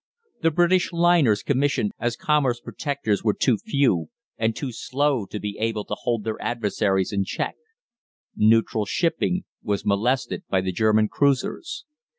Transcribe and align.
The 0.41 0.49
British 0.49 0.91
liners 0.91 1.43
commissioned 1.43 1.91
as 1.99 2.15
commerce 2.15 2.59
protectors 2.59 3.23
were 3.23 3.35
too 3.35 3.57
few 3.59 4.09
and 4.35 4.55
too 4.55 4.71
slow 4.71 5.27
to 5.27 5.39
be 5.39 5.59
able 5.59 5.85
to 5.85 5.93
hold 5.93 6.23
their 6.23 6.41
adversaries 6.41 7.13
in 7.13 7.23
check. 7.23 7.53
Neutral 8.35 8.85
shipping 8.87 9.43
was 9.61 9.85
molested 9.85 10.41
by 10.49 10.61
the 10.61 10.71
German 10.71 11.07
cruisers. 11.07 11.85